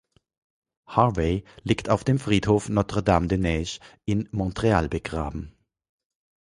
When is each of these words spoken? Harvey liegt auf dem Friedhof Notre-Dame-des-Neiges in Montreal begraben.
Harvey 0.87 1.43
liegt 1.61 1.87
auf 1.89 2.03
dem 2.03 2.17
Friedhof 2.17 2.69
Notre-Dame-des-Neiges 2.69 3.79
in 4.05 4.27
Montreal 4.31 4.89
begraben. 4.89 5.55